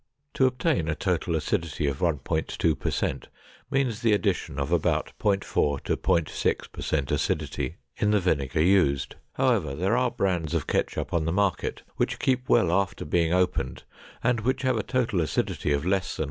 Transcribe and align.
To 0.33 0.47
obtain 0.47 0.87
a 0.87 0.95
total 0.95 1.35
acidity 1.35 1.85
of 1.85 1.99
1.2 1.99 2.79
per 2.79 2.89
cent 2.89 3.27
means 3.69 4.01
the 4.01 4.13
addition 4.13 4.57
of 4.57 4.71
about 4.71 5.13
.4 5.19 5.83
to 5.83 5.95
.6 5.95 6.71
per 6.71 6.81
cent 6.81 7.11
acidity 7.11 7.75
in 7.97 8.09
the 8.09 8.19
vinegar 8.19 8.63
used. 8.63 9.15
However, 9.33 9.75
there 9.75 9.95
are 9.95 10.09
brands 10.09 10.55
of 10.55 10.65
ketchup 10.65 11.13
on 11.13 11.25
the 11.25 11.31
market 11.31 11.83
which 11.97 12.17
keep 12.17 12.49
well 12.49 12.71
after 12.71 13.05
being 13.05 13.31
opened 13.31 13.83
and 14.23 14.39
which 14.39 14.63
have 14.63 14.77
a 14.77 14.81
total 14.81 15.21
acidity 15.21 15.71
of 15.71 15.85
less 15.85 16.15
than 16.15 16.19
1. 16.19 16.19